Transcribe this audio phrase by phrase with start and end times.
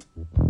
[0.00, 0.49] Música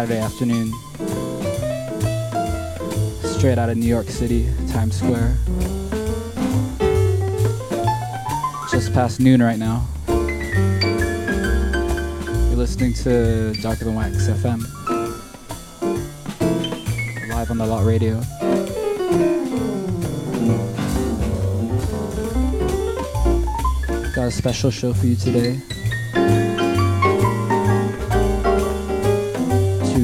[0.00, 0.72] Saturday afternoon.
[3.22, 5.36] Straight out of New York City, Times Square.
[8.70, 9.86] Just past noon right now.
[12.48, 14.64] You're listening to Darker Than Wax FM.
[17.28, 18.14] Live on the Lot Radio.
[24.14, 25.60] Got a special show for you today.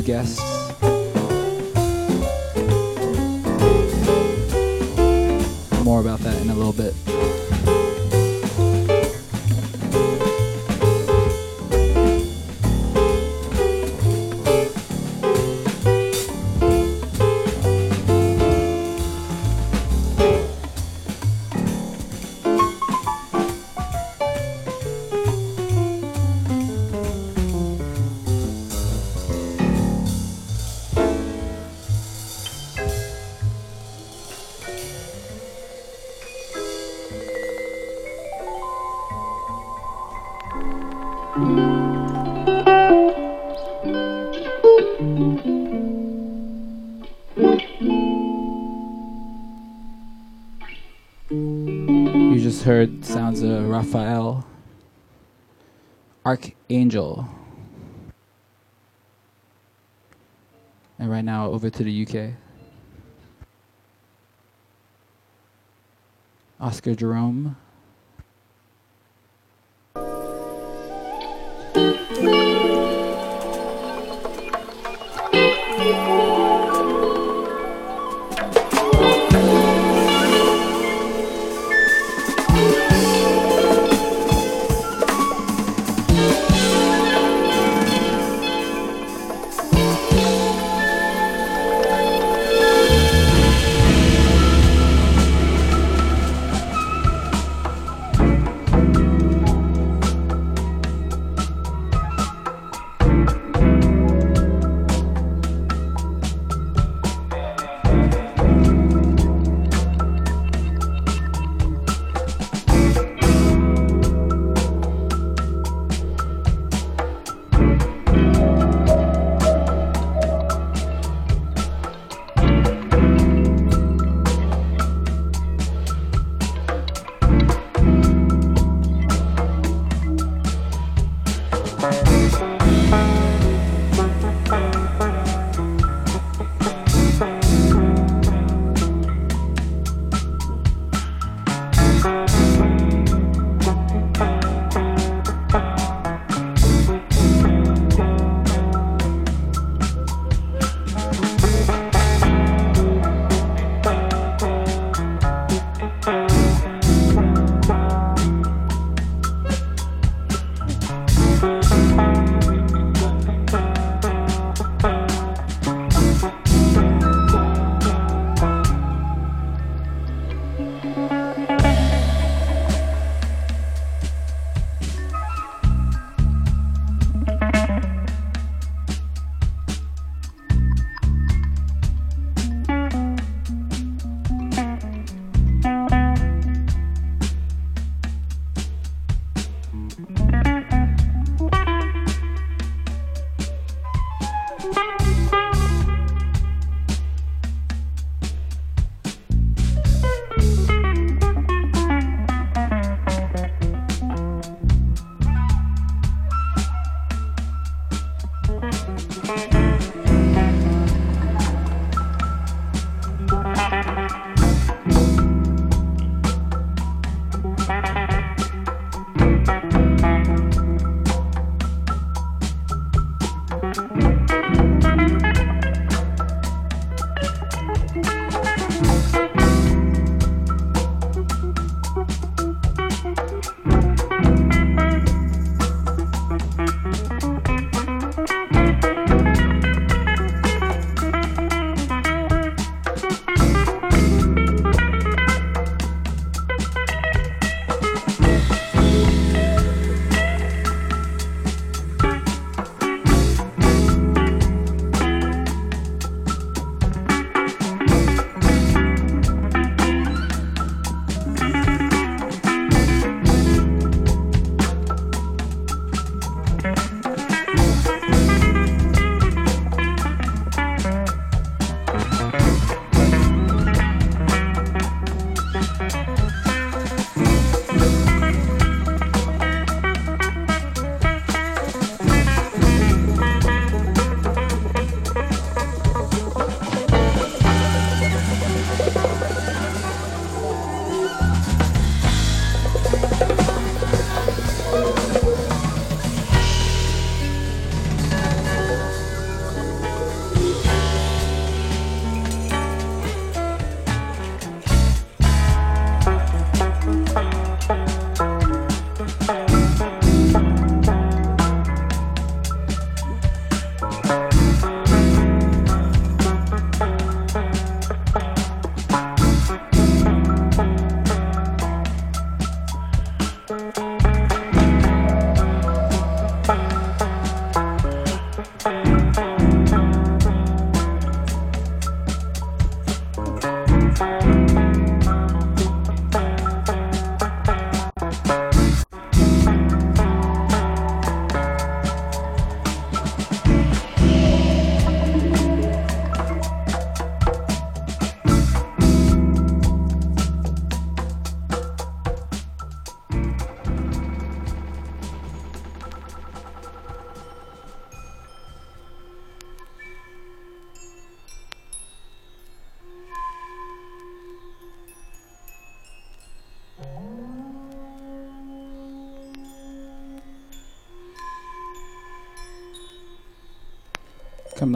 [0.06, 0.55] Guests.
[61.56, 62.34] Over to the UK.
[66.60, 67.56] Oscar Jerome.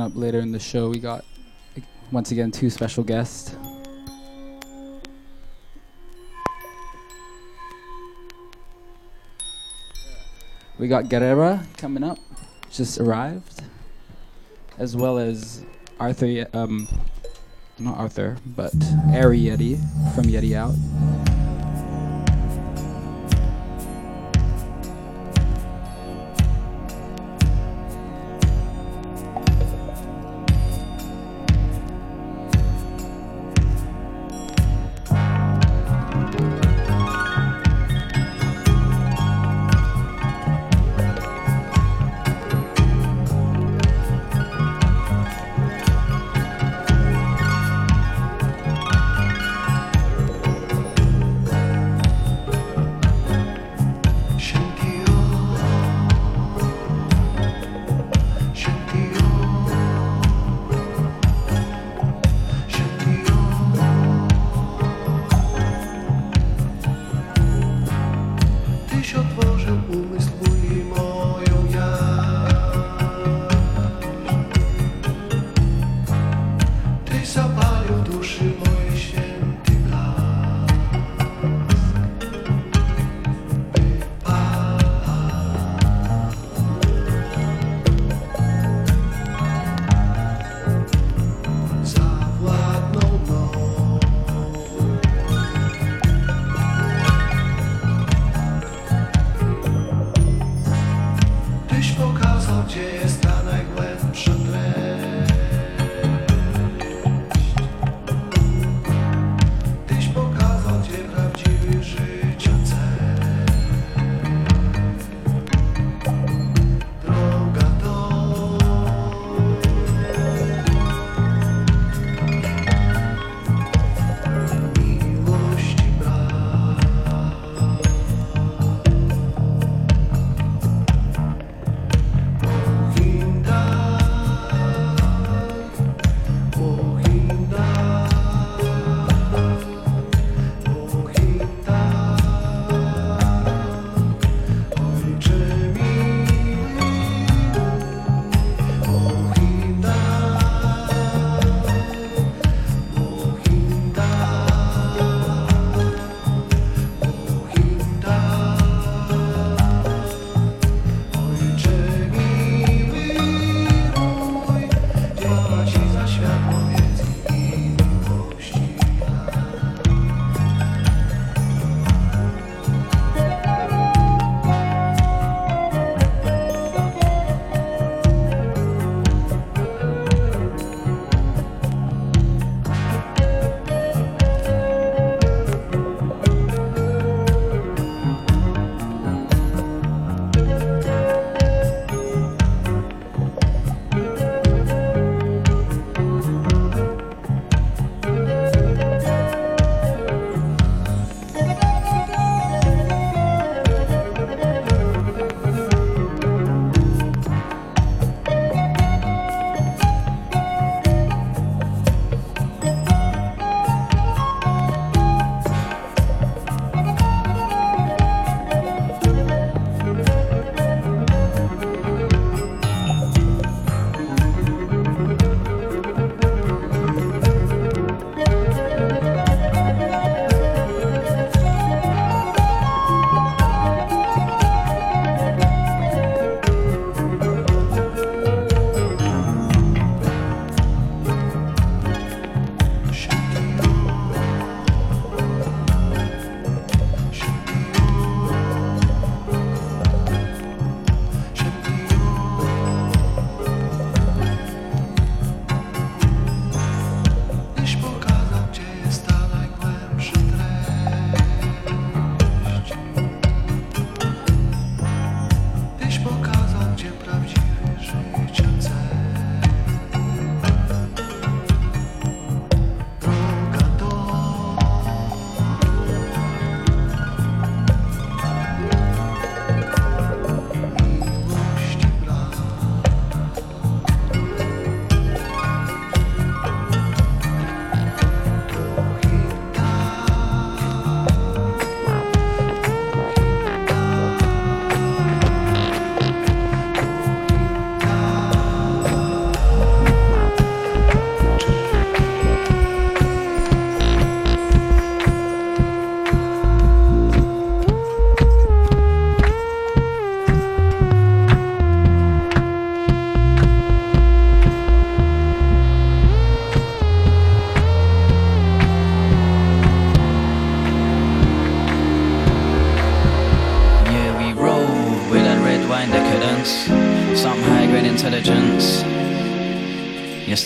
[0.00, 1.24] Coming up later in the show, we got
[2.10, 3.54] once again two special guests.
[10.78, 12.16] We got Guerrera coming up,
[12.70, 13.62] just arrived,
[14.78, 15.66] as well as
[15.98, 16.88] Arthur, um,
[17.78, 18.72] not Arthur, but
[19.12, 19.76] Ari Yeti
[20.14, 20.74] from Yeti Out.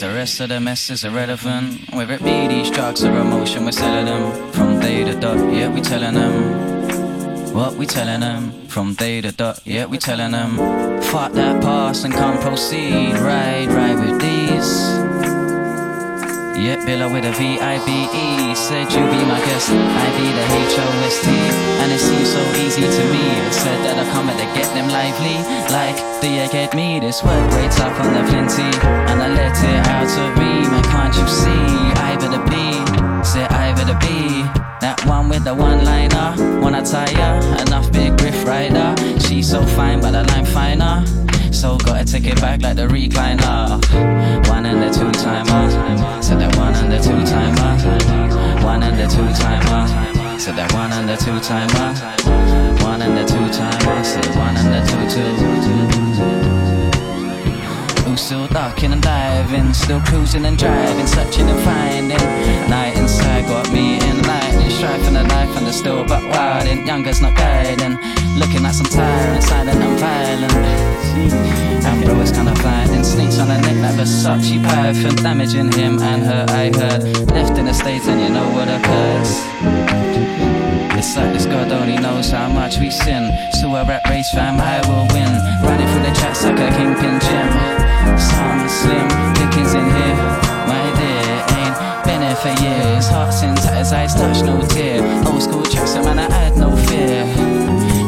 [0.05, 1.81] The rest of the mess is irrelevant.
[1.95, 4.53] Whether it be these drugs or emotion, we're selling them.
[4.53, 7.55] From day to dot, yeah, we telling them.
[7.55, 8.53] What we telling them?
[8.69, 10.59] From day to dot, yeah, we telling them.
[11.05, 13.15] Fuck that past and come proceed.
[13.15, 15.14] Ride, ride with these.
[16.65, 21.93] Yep, Billa with a V-I-B-E Said you be my guest, I be the H-O-S-T And
[21.93, 23.21] it seems so easy to me.
[23.53, 25.37] Said that I come to get them lively.
[25.69, 27.01] Like, do you get me?
[27.01, 28.65] This work rates up on the plenty.
[29.13, 31.69] And I let it out of me Man, can't you see?
[32.01, 32.81] I better be
[33.21, 34.49] Say I better be.
[34.81, 38.97] That one with the one-liner Wanna tire, enough big riff rider.
[39.21, 41.05] She's so fine, but the line finer.
[41.53, 43.81] So gotta take it back like the recliner.
[44.75, 46.21] And the two timer.
[46.21, 48.65] Said that one and the two timer.
[48.65, 50.37] One and the two timer.
[50.37, 51.95] Said that one and the two timer.
[52.83, 54.03] One and the two timer.
[54.03, 55.94] Said one and the two two.
[58.17, 62.71] Still ducking and diving, still cruising and driving, searching and finding.
[62.71, 66.87] Night inside got me in lightning, striking the life and still but wilding.
[66.87, 67.99] Younger's not guiding,
[68.39, 71.05] looking like some tyrant, silent and violent.
[71.85, 76.25] And bro is kinda fighting snakes on the neck like Versace python Damaging him and
[76.25, 79.94] her, I heard Left in the States and you know what occurs
[80.97, 83.33] It's like this God only knows how much we sin.
[83.61, 85.33] So a rap race fam, I will win.
[85.63, 87.49] Riding through the tracks like a kingpin gym
[88.19, 90.17] Some slim pickings in here.
[90.71, 93.09] My dear, ain't been here for years.
[93.09, 95.03] Hearts in tatters, eyes touch no tear.
[95.27, 97.25] Old school tracks, man, I had no fear.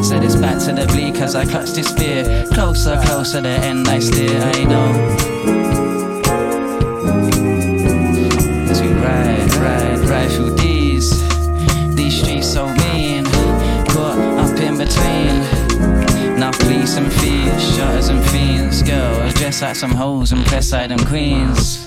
[0.03, 2.45] Said it's back to the bleak as I clutch this fear.
[2.53, 5.86] Closer, closer, the end I steer, I know.
[16.59, 18.83] Police and thieves, shutters and fiends.
[18.83, 21.85] Girls dressed like some hoes and press like them queens.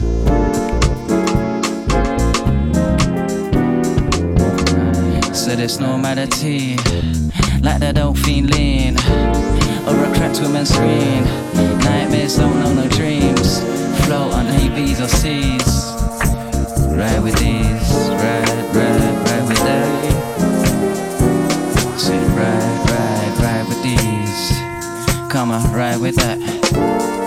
[5.37, 6.76] So there's no normality
[7.62, 8.96] like that Dolphin lean
[9.87, 11.24] or a cracked woman's screen.
[11.85, 13.61] Nightmares don't know no dreams.
[14.04, 15.70] Float on ABs or seas.
[16.96, 17.69] Ride with these,
[25.48, 27.19] on, ride with that.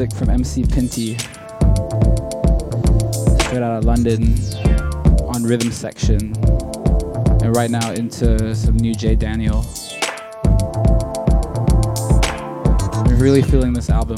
[0.00, 1.20] Music from MC Pinty,
[3.42, 4.32] straight out of London
[5.28, 6.32] on rhythm section,
[7.42, 9.62] and right now into some new Jay Daniel.
[13.04, 14.16] I'm really feeling this album.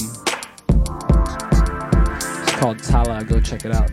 [2.15, 3.25] It's called Tala.
[3.25, 3.91] Go check it out.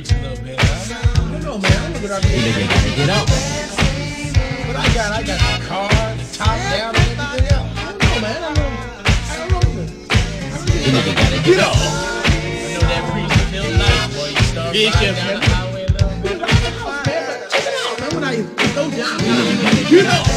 [0.00, 0.56] bitch a little bit,
[1.44, 2.40] know, man, I know what I mean.
[2.40, 3.26] You gotta get up.
[4.66, 7.70] But I got, I got the car, the top down, everything else.
[7.76, 8.40] I know, man.
[8.42, 8.70] I know.
[9.20, 9.60] I know.
[10.80, 11.74] You nigga gotta get up.
[11.74, 11.84] I
[12.72, 14.28] know that preacher till night, boy.
[14.28, 16.12] You start riding down the highway, little.
[17.50, 18.10] Check it out, man.
[18.14, 18.36] When I
[18.74, 19.32] go down, you
[19.62, 20.29] gotta get up.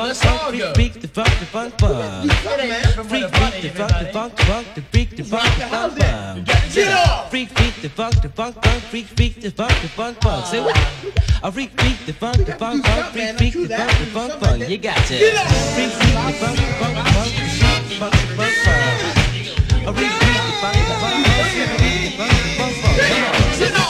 [0.00, 2.32] fun, funk, freak, freak, the funk, the funk, funk.
[3.08, 6.46] Freak, freak, the funk, the funk, funk, the freak, the funk, the funk, funk.
[6.74, 7.30] Get off!
[7.30, 10.46] Freak, freak, the funk, the funk, funk, freak, freak, the funk, the funk, funk.
[10.46, 10.76] Say what?
[11.42, 14.68] I freak, freak, the funk, the funk, funk, freak, freak, the funk, the funk, funk.
[14.68, 15.20] You got it.
[15.74, 17.54] Freak, freak, the funk, the funk, funk, the
[18.00, 18.88] funk, the funk, funk.
[19.80, 23.74] I freak, freak, the funk, the funk, funk, freak, freak, the funk, funk, funk.
[23.74, 23.89] Come.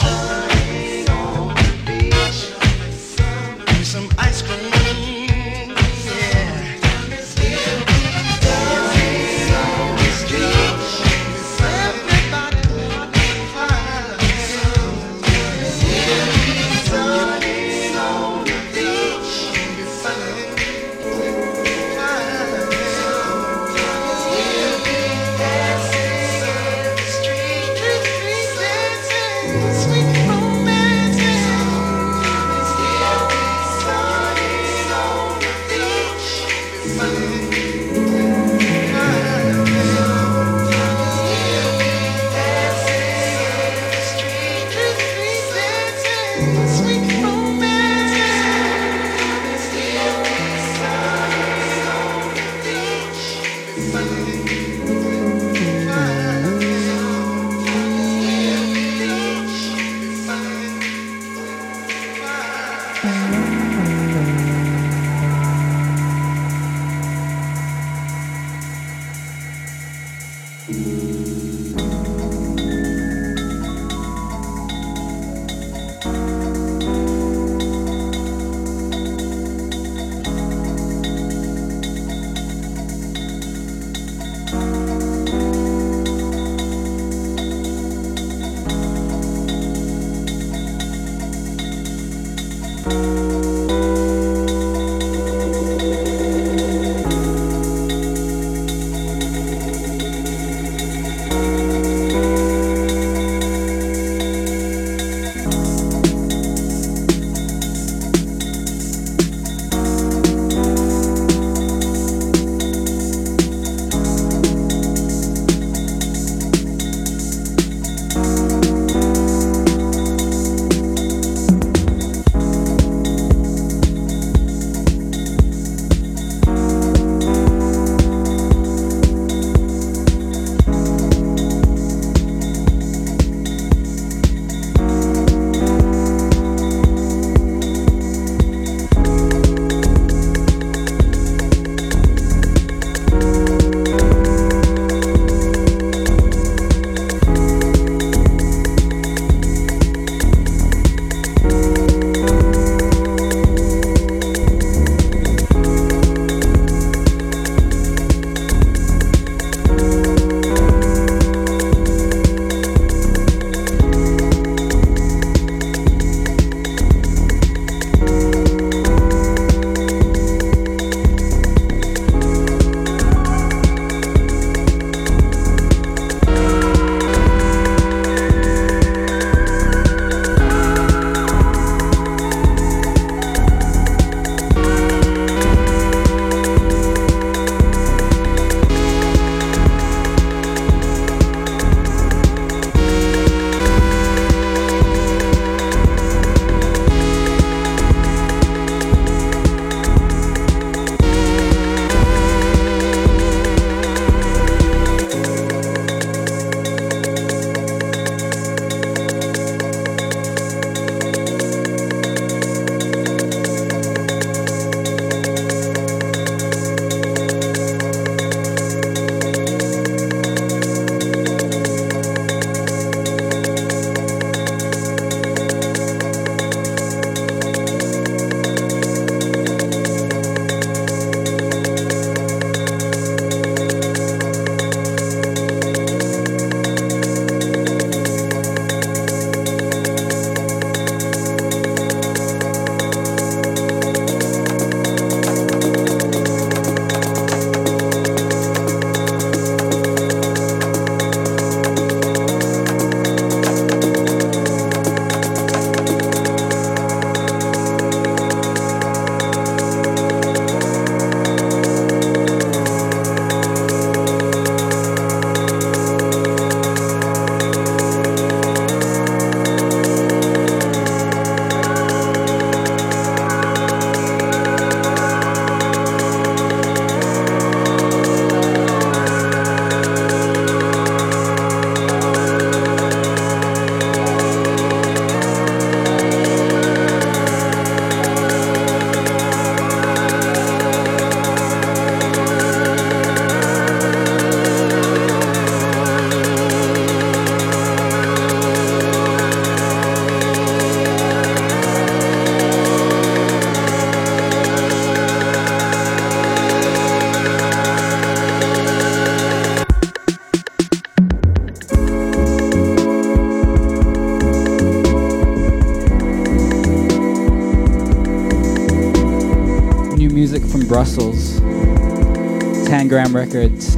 [323.13, 323.75] Records,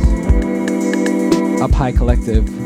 [1.62, 2.63] Up High Collective.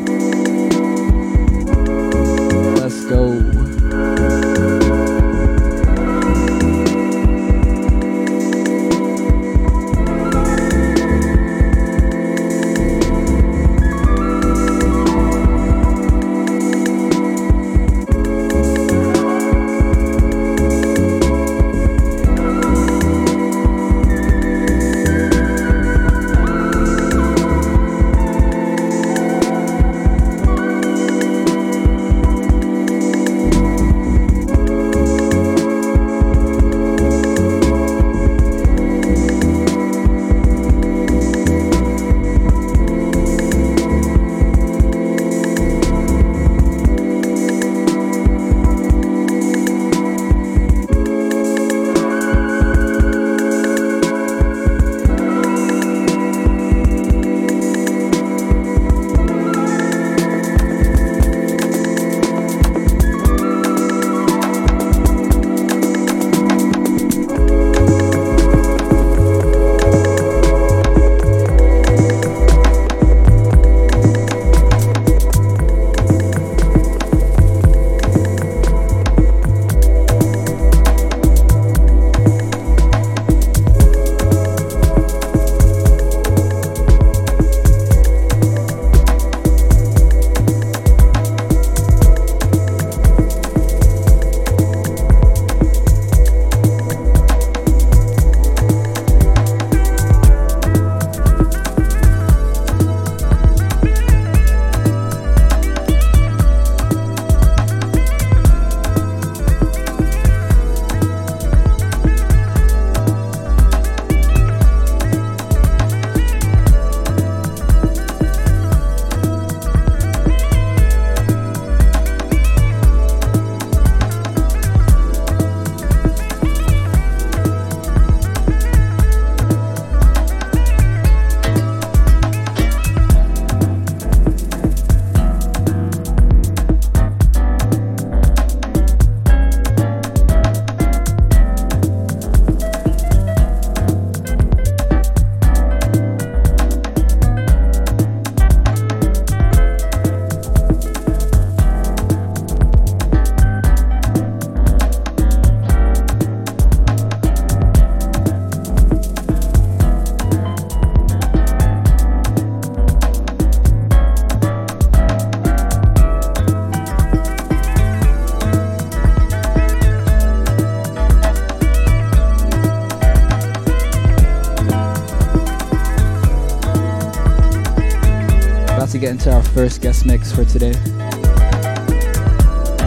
[179.54, 180.74] First guest mix for today.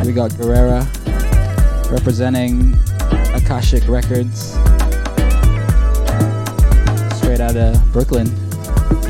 [0.04, 0.86] We got Guerrera
[1.90, 2.74] representing
[3.34, 4.52] Akashic Records,
[7.16, 8.28] straight out of Brooklyn.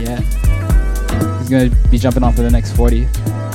[0.00, 0.20] Yeah.
[1.38, 3.06] He's gonna be jumping on for the next 40,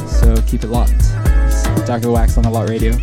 [0.07, 0.93] so keep it locked.
[0.93, 2.11] It's Dr.
[2.11, 2.93] Wax on the Lot Radio.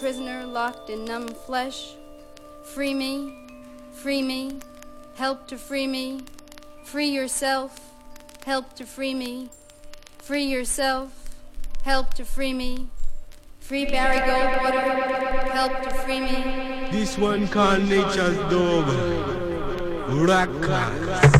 [0.00, 1.92] Prisoner locked in numb flesh.
[2.62, 3.34] Free me,
[3.92, 4.58] free me,
[5.16, 6.22] help to free me.
[6.84, 7.92] Free yourself,
[8.46, 9.50] help to free me.
[10.18, 11.12] Free yourself,
[11.84, 12.88] help to free me.
[13.60, 16.88] Free Barry Goldwater, help to free me.
[16.90, 18.86] This one called Nature's Dog.
[20.08, 21.39] Rakas.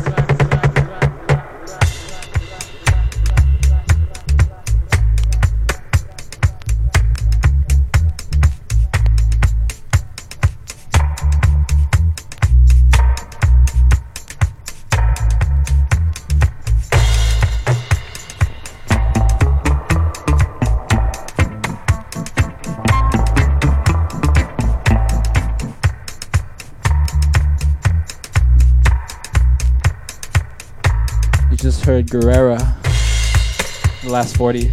[32.01, 34.71] Heard Guerrera, the last 40.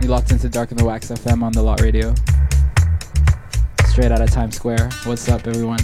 [0.00, 2.14] You locked into Dark in the Wax FM on the Lot Radio.
[3.86, 4.90] Straight out of Times Square.
[5.02, 5.80] What's up, everyone?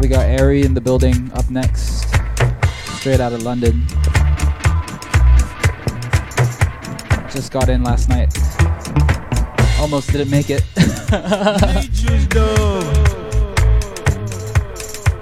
[0.00, 2.06] We got Airy in the building up next.
[3.00, 3.84] Straight out of London.
[7.38, 8.36] Just got in last night.
[9.78, 10.64] Almost didn't make it.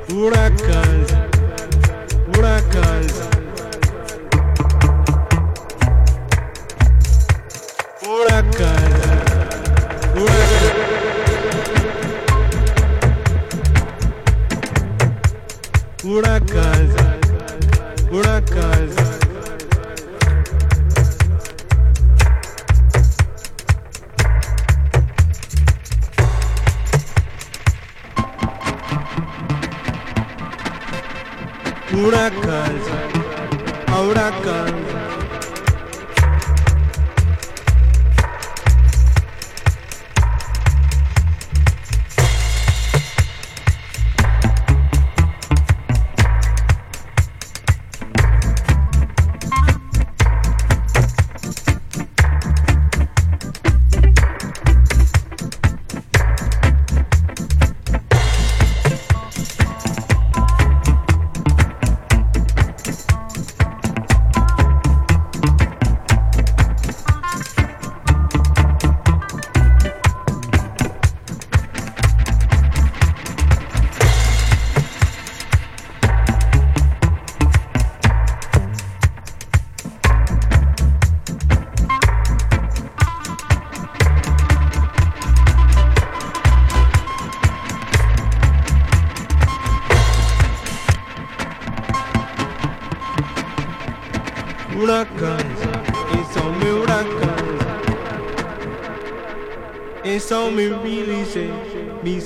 [0.09, 1.11] Rakas.
[2.33, 3.26] Huracans,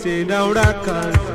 [0.05, 1.30] me say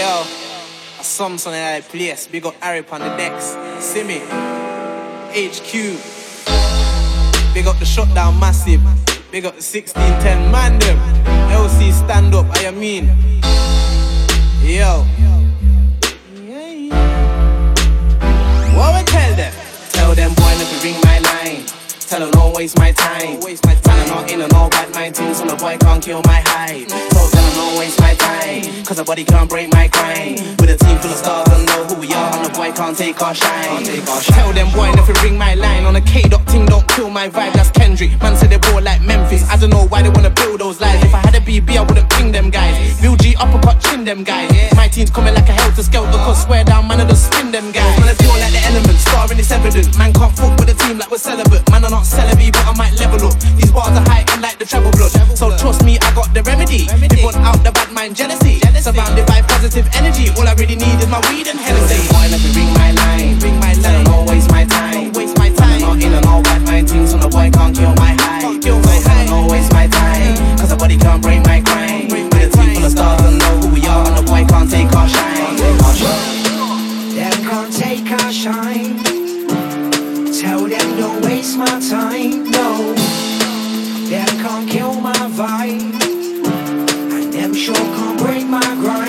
[0.00, 2.26] Yo, I saw something like that place.
[2.26, 3.54] Big up Arip on the decks.
[3.84, 4.20] See me?
[5.36, 5.72] HQ.
[7.52, 8.80] Big up the shutdown massive.
[9.30, 10.96] Big up the 1610 man them.
[11.52, 13.08] LC stand up, I mean.
[14.64, 15.04] Yo.
[18.72, 19.52] What we tell them?
[19.90, 21.66] Tell them boy not to ring my line.
[22.08, 23.38] Tell them don't waste my time.
[23.40, 23.89] Waste my time.
[24.00, 24.70] I'm not in and all
[25.00, 26.88] mind things, so the boy can't kill my hype.
[26.88, 28.84] So tell them don't waste my time.
[28.84, 30.40] Cause the body can't break my grind.
[30.60, 32.96] With a team full of stars, don't know who we are, and the boy can't
[32.96, 33.84] take our shine.
[34.36, 35.84] Tell them boy to ring my line.
[35.84, 38.10] On a K dot ting, don't kill my vibe, that's Kendrick.
[38.20, 39.48] Man said they ball like Memphis.
[39.48, 41.02] I don't know why they wanna build those lies.
[41.04, 43.00] If I had a BB, I wouldn't ping them guys.
[43.00, 44.50] Bill G uppercut chin them guys.
[44.74, 47.70] My team's coming like a helter skelter, cause swear down, man, I just spin them
[47.72, 47.98] guys.
[48.00, 49.96] Man, I feel like the elements, starring it's evident.
[49.98, 51.68] Man can't fuck with a team like we're celibate.
[51.70, 53.34] Man, I'm not celebrity, but I might level up.
[53.56, 55.10] These bars are heightened like the treble blood.
[55.36, 56.86] So trust me, I got the remedy.
[57.08, 58.60] People out the bad mind jealousy.
[58.80, 60.30] Surrounded by positive energy.
[60.36, 62.08] All I really need is my weed and Hennessy.
[62.08, 63.38] Boy, let me ring my line.
[63.40, 64.04] Ring my line.
[64.04, 65.12] Don't waste my time.
[65.12, 65.84] Waste my time.
[65.84, 68.58] I'm not in and all bad mind things, so the boy can't kill my high.
[68.60, 69.26] Kill my high.
[69.26, 70.36] Don't waste my time.
[70.58, 72.10] Cause the body can't break my grind.
[72.10, 74.70] With a team full of stars and know who we are, and the boy can't
[74.70, 75.56] take our shine.
[75.60, 77.16] Take our shine.
[77.16, 78.96] Them can't take our shine.
[80.40, 83.29] Tell them don't waste my time, no.
[84.10, 86.02] Them can't kill my vibe.
[87.14, 88.99] And them sure can't break my grind.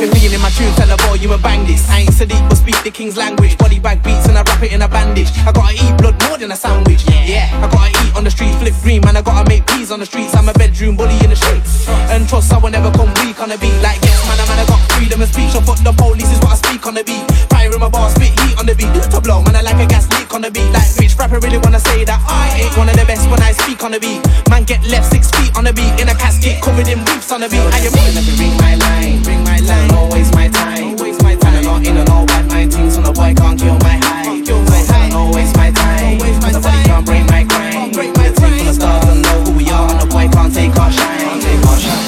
[0.00, 1.36] If you're feeling my tune, tell the boy you a.
[1.36, 3.58] I ain't Sadiq, but speak the king's language.
[3.60, 5.28] Body bag beats and I wrap it in a bandage.
[5.44, 7.04] I gotta eat blood more than a sandwich.
[7.04, 9.20] Yeah, I gotta eat on the street, flip green, man.
[9.20, 10.32] I gotta make peas on the streets.
[10.32, 11.84] I'm a bedroom bully in the streets.
[12.08, 13.76] And trust I will never come weak on the beat.
[13.84, 15.52] Like yes, man, I man, I got freedom of speech.
[15.52, 17.20] I fuck the police is what I speak on the beat.
[17.52, 18.88] Fire in my bar, spit heat on the beat.
[18.96, 19.52] Do to blow, man.
[19.52, 20.72] I like a gas leak on the beat.
[20.72, 23.52] Like rich rapper really wanna say that I ain't one of the best when I
[23.52, 24.24] speak on the beat.
[24.48, 27.44] Man, get left six feet on the beat in a casket covered in roofs on
[27.44, 27.60] the beat.
[27.60, 28.16] Mean?
[28.16, 29.89] Let me ring my line, ring my line.
[29.90, 31.56] Don't waste my time, waste my time.
[31.56, 34.40] I'm not in all bad mind things, so the boy can't kill my high.
[34.42, 35.10] Kill my high.
[35.10, 36.52] Don't waste my time, waste my.
[36.52, 37.92] The body can't break my grind.
[37.92, 40.52] Break my team full of stars and know who we are, and the boy can't
[40.54, 41.40] take our shine.
[41.40, 42.06] Take our shine.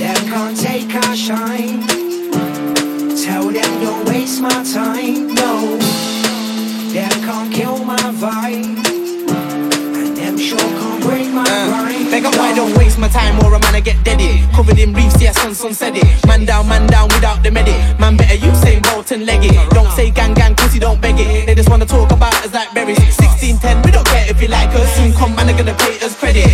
[0.00, 1.80] Them can't take our shine.
[3.24, 5.78] Tell them don't waste my time, no.
[6.94, 8.78] Them can't kill my vibe.
[10.00, 11.89] And them sure can't break my grind.
[12.10, 14.42] Make up why don't waste my time or a man I get deaded.
[14.50, 16.04] Covered in reefs, yeah, son, son said it.
[16.26, 17.78] Man down, man down without the medic.
[18.00, 19.54] Man better you say Bolt and leg it.
[19.70, 21.46] Don't say gang gang, pussy don't beg it.
[21.46, 22.98] They just wanna talk about us like berries.
[22.98, 24.90] 1610, we don't care if you like us.
[24.96, 26.50] Soon come, man, are gonna pay us credit.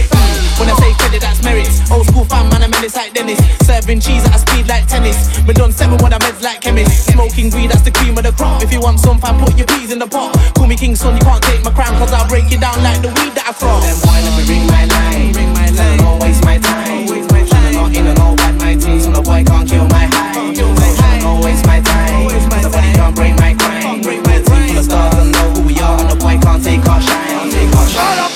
[0.61, 1.91] When I say credit, that's merits.
[1.91, 3.41] Old school fan, man, I'm menace like Dennis.
[3.65, 5.16] Serving cheese at a speed like tennis.
[5.49, 7.12] We done seven when I'm meds like chemist.
[7.12, 8.62] Smoking weed, that's the cream of the crop.
[8.62, 10.37] If you want some fam, put your peas in the pot.
[10.55, 13.01] Call me king, son, you can't take my crown, cause I'll break you down like
[13.01, 13.81] the weed that I crop.
[13.83, 15.45] Then why let me ring my line?
[15.47, 15.98] Ring my line.
[15.98, 17.06] Don't waste my time.
[17.06, 17.66] Waste my time.
[17.66, 20.55] I'm not in and all bad my team, so the boy can't kill my high.
[20.55, 21.20] Kill my.
[21.20, 22.28] Don't waste my time.
[22.28, 24.02] The can't break my grind.
[24.02, 26.62] Break my team full of stars and know who we are, and the boy can't
[26.64, 27.51] take our shine.
[27.51, 28.27] Take our shine.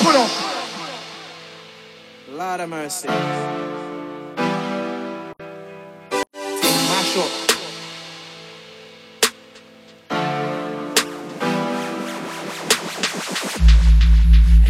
[2.32, 3.08] Lord of mercy.
[3.08, 3.16] Take
[6.90, 7.30] mash up.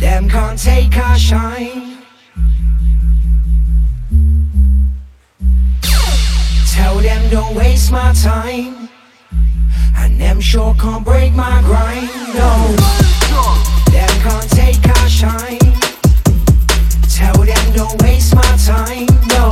[0.01, 1.90] Them can't take our shine.
[6.73, 8.89] Tell them don't waste my time.
[9.97, 12.09] And them sure can't break my grind.
[12.35, 12.77] No.
[13.91, 15.59] Them can't take our shine.
[17.09, 19.07] Tell them don't waste my time.
[19.29, 19.50] No.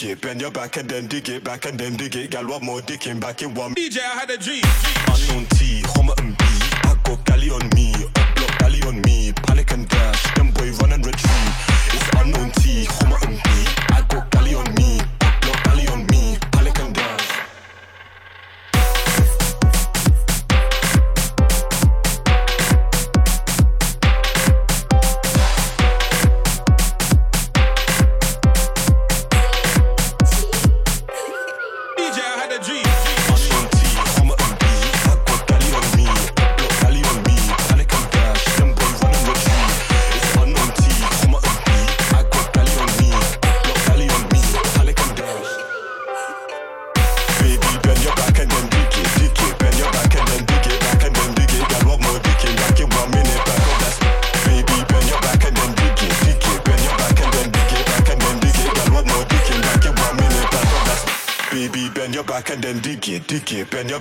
[0.00, 0.20] dig it.
[0.20, 2.30] Bend your back and then dig it, back and then dig it.
[2.30, 3.74] Gal, what more dick in back in one.
[3.74, 4.62] DJ, I had a dream.
[5.06, 5.46] Unknown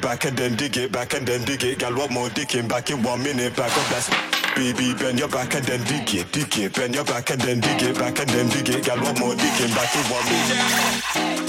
[0.09, 1.77] back and then dig it, back and then dig it.
[1.77, 1.93] girl.
[1.93, 4.53] what more digging back in one minute, back up that.
[4.55, 6.73] Baby, bend your back and then dig it, dig it.
[6.73, 8.85] Bend your back and then dig it, back and then dig it.
[8.85, 8.97] girl.
[8.97, 11.48] what more digging back in one minute.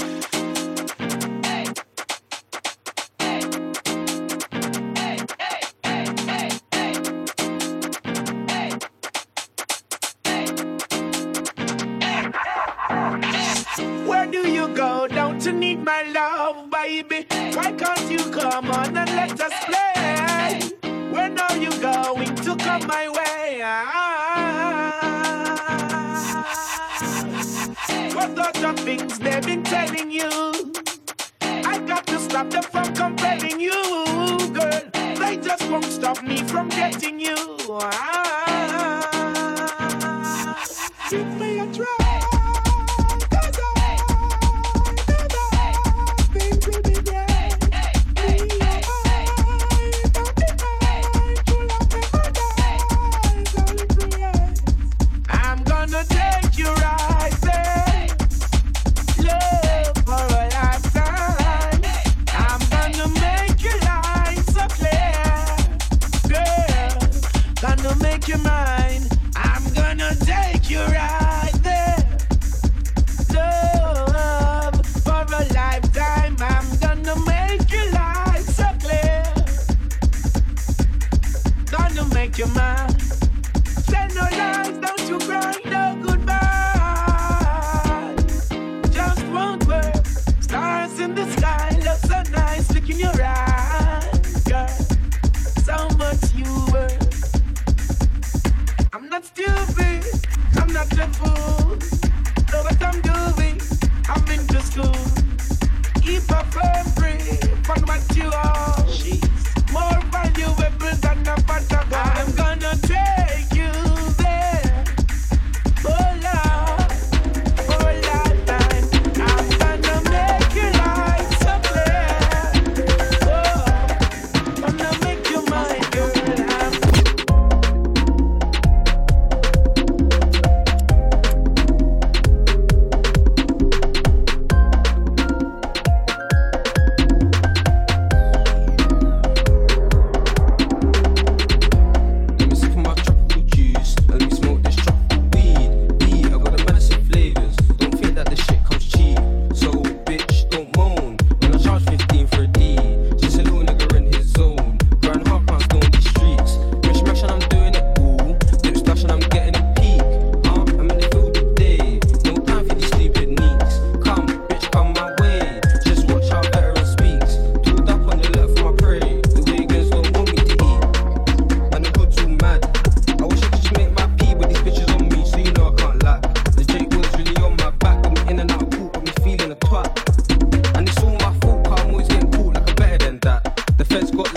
[183.91, 184.30] fence got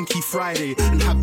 [0.00, 0.74] Funky Friday.
[0.78, 1.19] And have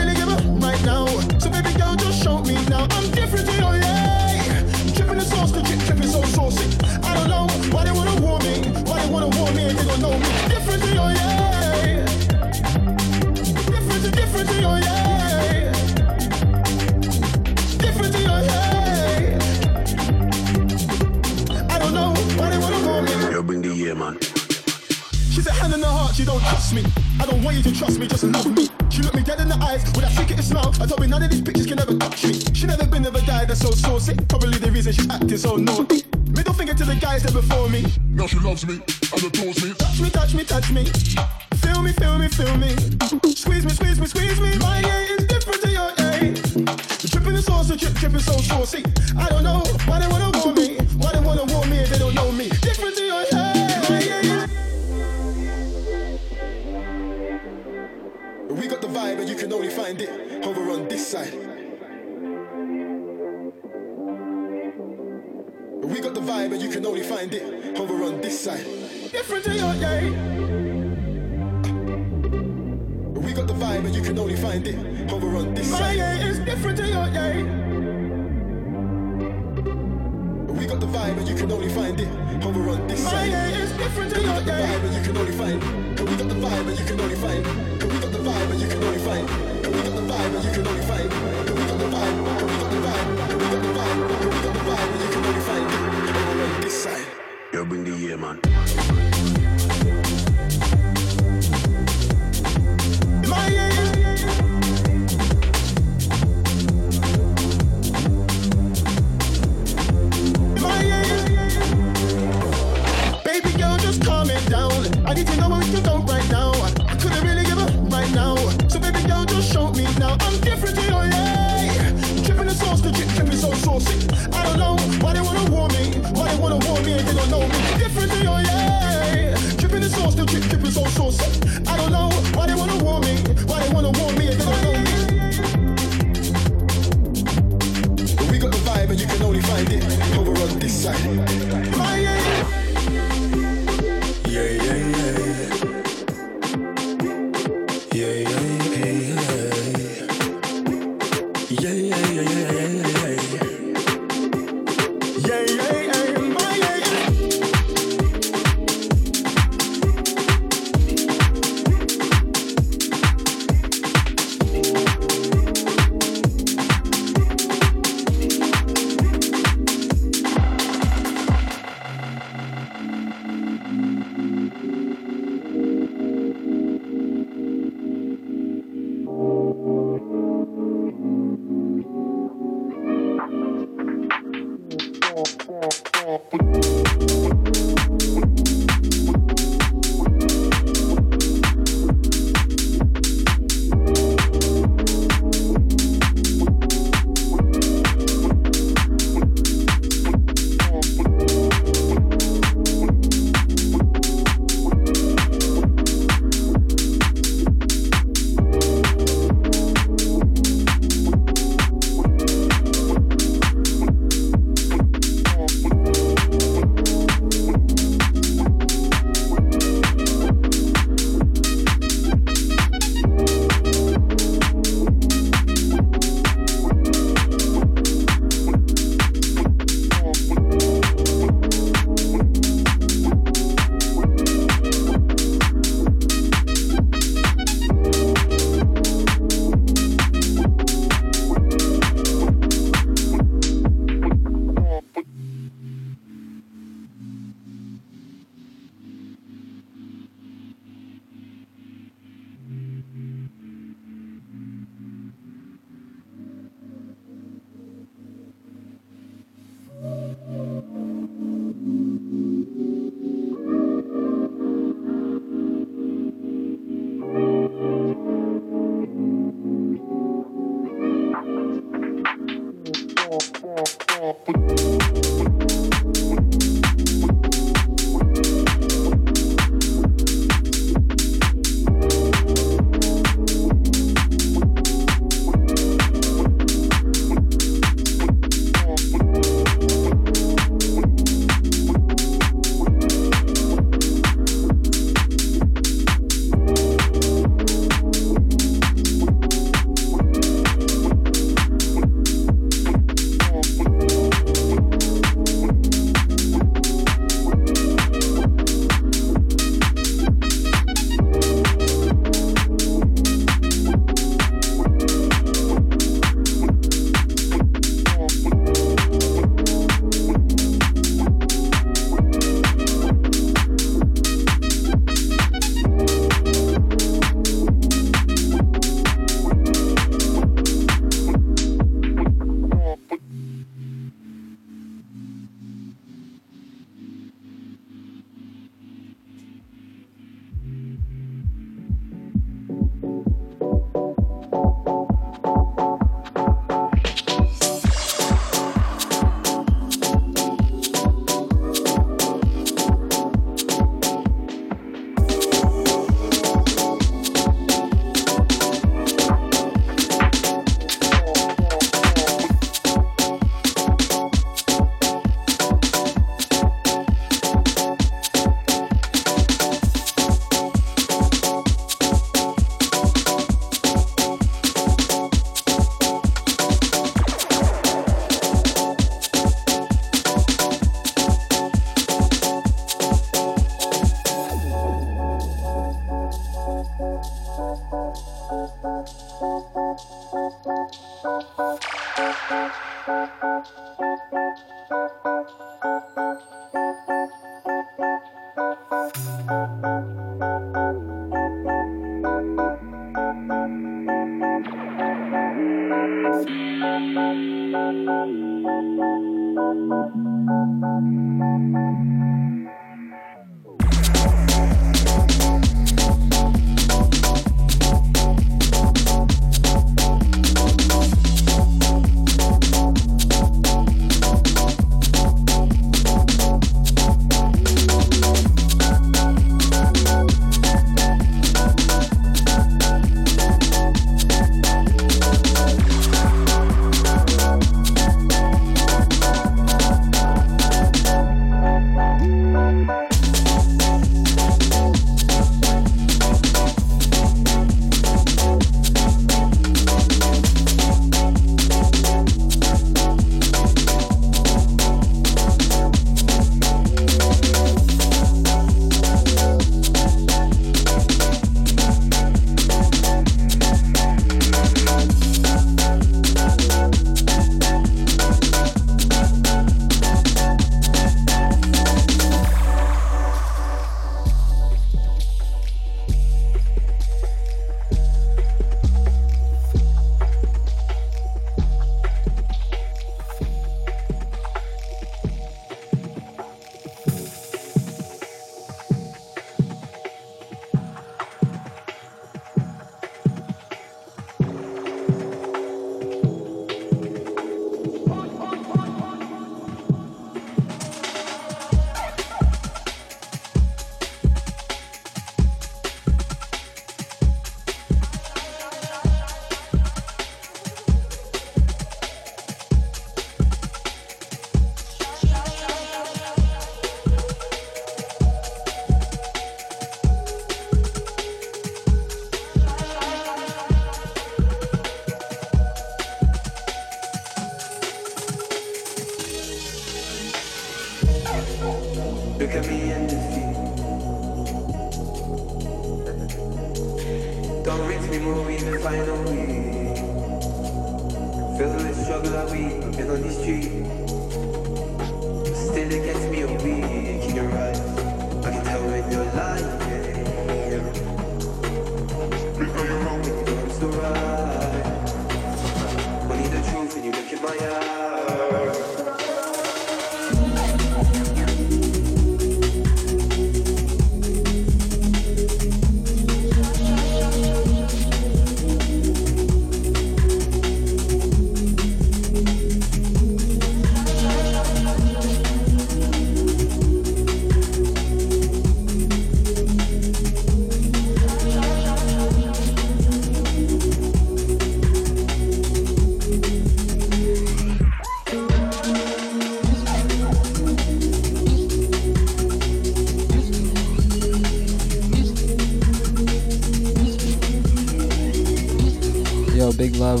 [599.56, 600.00] big love.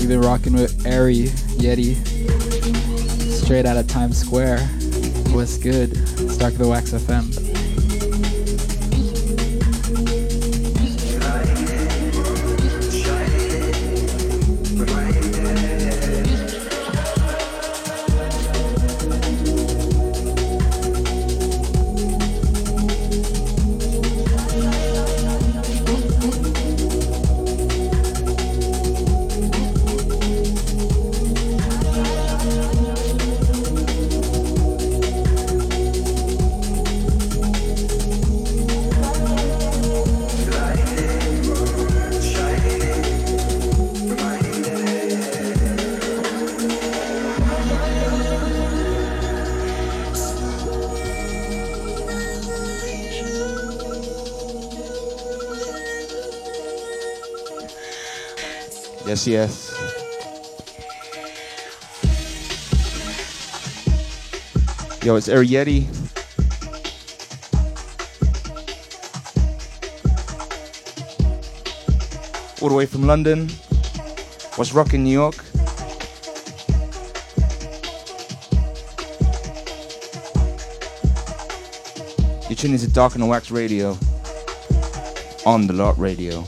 [0.00, 1.26] You've been rocking with Ari
[1.58, 1.94] Yeti.
[3.32, 4.58] Straight out of Times Square.
[5.32, 5.96] What's good?
[6.30, 7.49] Stark the Wax FM.
[59.20, 59.74] Yes, yes.
[65.04, 65.84] Yo, it's Arietti.
[72.62, 73.50] All the way from London.
[74.56, 75.34] What's rocking New York?
[82.48, 83.98] You're tuning to Dark and Wax Radio
[85.44, 86.46] on the Lot Radio.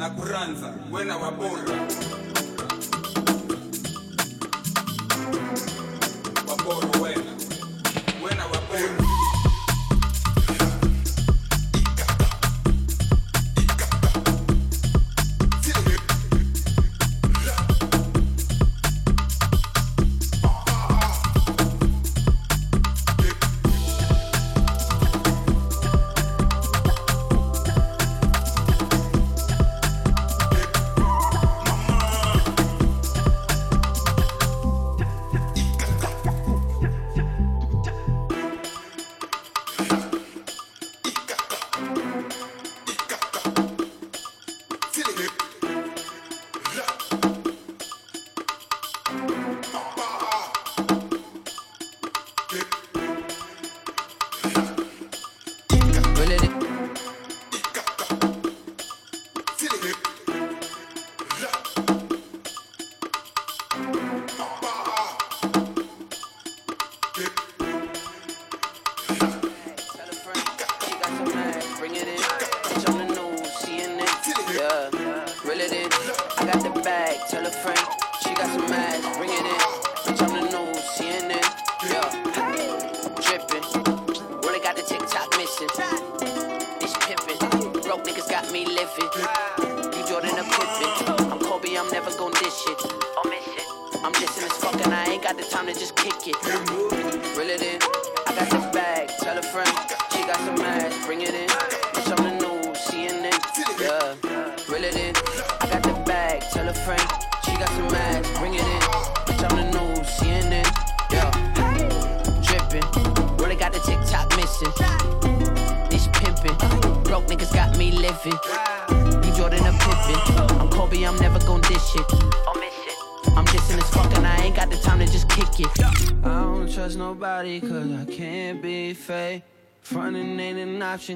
[0.00, 1.62] na kuranza wena wabora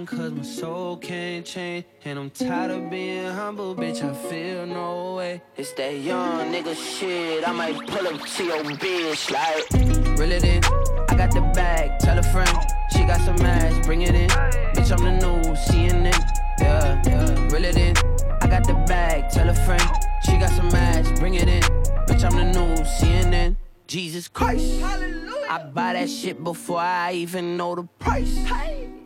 [0.03, 1.85] cause my soul can't change.
[2.05, 5.41] And I'm tired of being humble, bitch, I feel no way.
[5.57, 7.47] It's that young nigga shit.
[7.47, 10.19] I might pull up to your bitch like.
[10.19, 10.65] Reel it in,
[11.09, 12.57] I got the bag, tell a friend.
[12.91, 14.29] She got some ass, bring it in.
[14.75, 16.19] Bitch, I'm the news, CNN.
[16.61, 17.95] Yeah, yeah, reel it in.
[18.43, 19.89] I got the bag, tell a friend.
[20.25, 21.63] She got some ass, bring it in.
[22.09, 23.55] Bitch, I'm the news, CNN.
[23.87, 24.81] Jesus Christ.
[24.81, 25.47] Hallelujah.
[25.49, 28.37] I buy that shit before I even know the price.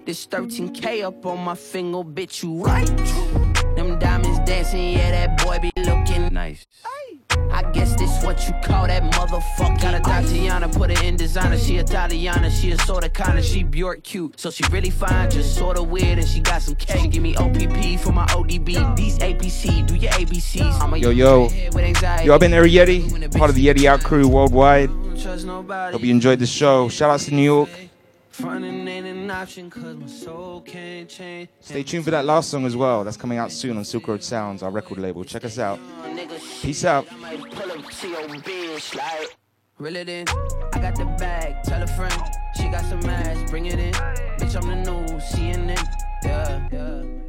[0.09, 1.07] This 13K mm-hmm.
[1.07, 2.87] up on my finger, bitch, you right.
[3.77, 6.67] Them diamonds dancing, yeah, that boy be looking nice.
[7.53, 9.83] I guess this what you call that motherfucker.
[9.83, 11.59] Got a Tatiana, put her in designer.
[11.59, 14.41] She Italiana, she a sorta kinda, she Bjork cute.
[14.41, 17.11] So she really fine, just sorta weird, and she got some cake.
[17.11, 18.97] Give me OPP for my ODB.
[18.97, 20.81] These APC, do your ABCs.
[20.81, 21.43] I'm a Yo, yo.
[21.43, 22.29] with anxiety.
[22.29, 24.89] Yo, I've been there, Yeti, part of the Yeti Out crew worldwide.
[24.89, 26.89] Hope you enjoyed the show.
[26.89, 27.69] Shout outs to New York.
[31.61, 33.05] Stay tuned for that last song as well.
[33.05, 35.25] That's coming out soon on Silk Road Sounds, our record label.
[35.25, 35.79] Check us out.
[36.63, 37.07] Peace out.
[37.07, 39.37] Pull up to your bitch like.
[39.79, 40.27] Reel it in,
[40.73, 42.21] I got the bag, tell a friend.
[42.57, 43.93] She got some ass, bring it in.
[43.93, 45.79] Bitch, I'm the news, CNN.
[46.25, 47.28] Yeah, yeah.